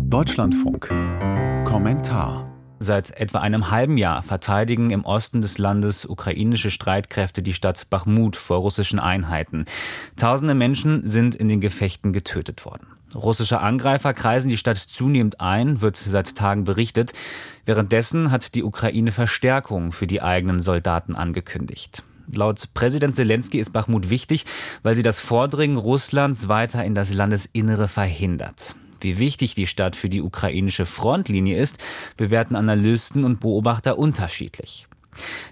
[0.00, 0.88] Deutschlandfunk.
[1.64, 2.48] Kommentar.
[2.78, 8.36] Seit etwa einem halben Jahr verteidigen im Osten des Landes ukrainische Streitkräfte die Stadt Bachmut
[8.36, 9.64] vor russischen Einheiten.
[10.16, 12.86] Tausende Menschen sind in den Gefechten getötet worden.
[13.14, 17.12] Russische Angreifer kreisen die Stadt zunehmend ein, wird seit Tagen berichtet.
[17.64, 22.02] Währenddessen hat die Ukraine Verstärkung für die eigenen Soldaten angekündigt.
[22.30, 24.44] Laut Präsident Zelensky ist Bachmut wichtig,
[24.82, 28.76] weil sie das Vordringen Russlands weiter in das Landesinnere verhindert.
[29.00, 31.78] Wie wichtig die Stadt für die ukrainische Frontlinie ist,
[32.16, 34.87] bewerten Analysten und Beobachter unterschiedlich.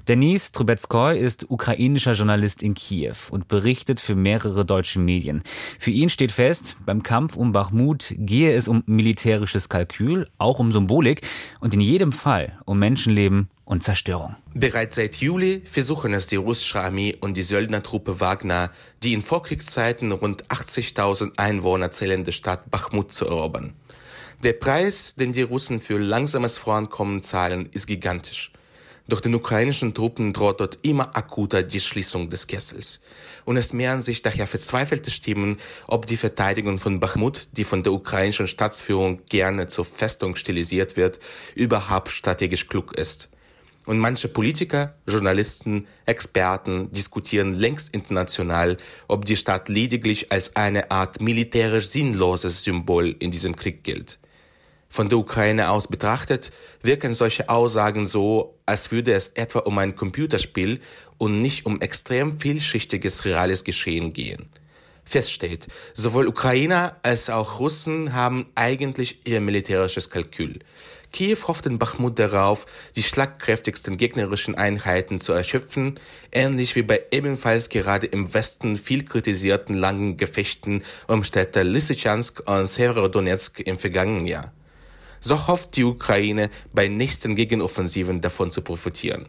[0.09, 5.43] Denis Trubetskoy ist ukrainischer Journalist in Kiew und berichtet für mehrere deutsche Medien.
[5.81, 10.71] Für ihn steht fest, beim Kampf um Bachmut gehe es um militärisches Kalkül, auch um
[10.71, 11.23] Symbolik
[11.61, 14.37] und in jedem Fall um Menschenleben und Zerstörung.
[14.55, 18.71] Bereits seit Juli versuchen es die russische Armee und die Söldnertruppe Wagner,
[19.03, 23.75] die in Vorkriegszeiten rund 80.000 Einwohner zählende Stadt Bachmut zu erobern.
[24.45, 28.53] Der Preis, den die Russen für langsames Vorankommen zahlen, ist gigantisch.
[29.09, 32.99] Durch den ukrainischen Truppen droht dort immer akuter die Schließung des Kessels.
[33.45, 37.93] Und es mehren sich daher verzweifelte Stimmen, ob die Verteidigung von Bachmut, die von der
[37.93, 41.21] ukrainischen Staatsführung gerne zur Festung stilisiert wird,
[41.55, 43.29] überhaupt strategisch klug ist.
[43.85, 48.77] Und manche Politiker, Journalisten, Experten diskutieren längst international,
[49.07, 54.19] ob die Stadt lediglich als eine Art militärisch sinnloses Symbol in diesem Krieg gilt.
[54.89, 59.95] Von der Ukraine aus betrachtet wirken solche Aussagen so, als würde es etwa um ein
[59.95, 60.81] Computerspiel
[61.19, 64.49] und nicht um extrem vielschichtiges reales Geschehen gehen.
[65.05, 70.59] Fest steht, sowohl Ukrainer als auch Russen haben eigentlich ihr militärisches Kalkül.
[71.13, 76.01] Kiew hofft in Bachmut darauf, die schlagkräftigsten gegnerischen Einheiten zu erschöpfen,
[76.33, 82.67] ähnlich wie bei ebenfalls gerade im Westen viel kritisierten langen Gefechten um Städte Lysychansk und
[82.67, 84.53] Severodonetsk im vergangenen Jahr
[85.21, 89.29] so hofft die Ukraine bei nächsten Gegenoffensiven davon zu profitieren.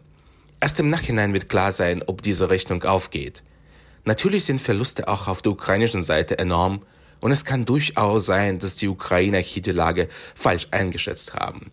[0.60, 3.42] Erst im Nachhinein wird klar sein, ob diese Rechnung aufgeht.
[4.04, 6.82] Natürlich sind Verluste auch auf der ukrainischen Seite enorm
[7.20, 11.70] und es kann durchaus sein, dass die Ukrainer hier die Lage falsch eingeschätzt haben.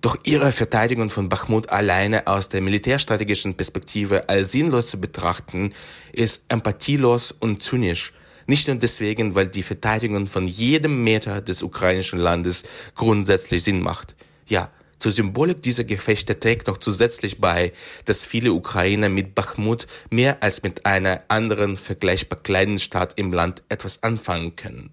[0.00, 5.72] Doch ihre Verteidigung von Bachmut alleine aus der militärstrategischen Perspektive als sinnlos zu betrachten,
[6.12, 8.12] ist empathielos und zynisch
[8.48, 12.64] nicht nur deswegen, weil die Verteidigung von jedem Meter des ukrainischen Landes
[12.94, 14.16] grundsätzlich Sinn macht.
[14.46, 17.72] Ja, zur Symbolik dieser Gefechte trägt noch zusätzlich bei,
[18.06, 23.62] dass viele Ukrainer mit Bachmut mehr als mit einer anderen vergleichbar kleinen Stadt im Land
[23.68, 24.90] etwas anfangen können.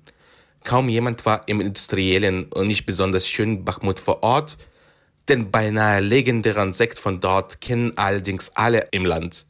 [0.64, 4.58] Kaum jemand war im industriellen und nicht besonders schönen Bachmut vor Ort,
[5.30, 9.46] den beinahe legendären Sekt von dort kennen allerdings alle im Land.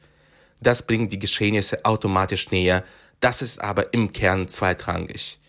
[0.61, 2.83] Das bringt die Geschehnisse automatisch näher,
[3.19, 5.39] das ist aber im Kern zweitrangig.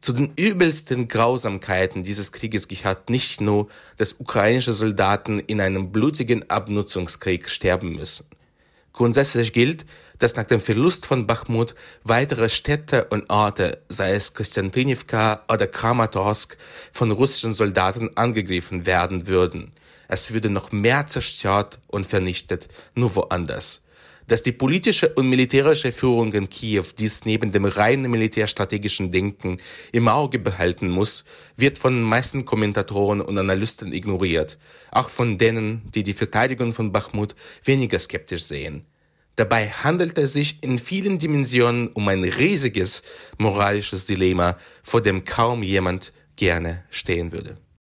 [0.00, 6.48] Zu den übelsten Grausamkeiten dieses Krieges gehört nicht nur, dass ukrainische Soldaten in einem blutigen
[6.48, 8.26] Abnutzungskrieg sterben müssen.
[8.92, 9.86] Grundsätzlich gilt,
[10.18, 16.56] dass nach dem Verlust von Bachmut weitere Städte und Orte, sei es Konstantinivka oder Kramatorsk,
[16.92, 19.72] von russischen Soldaten angegriffen werden würden.
[20.08, 23.82] Es würde noch mehr zerstört und vernichtet, nur woanders.
[24.28, 29.56] Dass die politische und militärische Führung in Kiew dies neben dem reinen militärstrategischen Denken
[29.90, 31.24] im Auge behalten muss,
[31.56, 34.58] wird von den meisten Kommentatoren und Analysten ignoriert,
[34.90, 37.34] auch von denen, die die Verteidigung von Bachmut
[37.64, 38.84] weniger skeptisch sehen.
[39.36, 43.02] Dabei handelt es sich in vielen Dimensionen um ein riesiges
[43.38, 47.56] moralisches Dilemma, vor dem kaum jemand gerne stehen würde.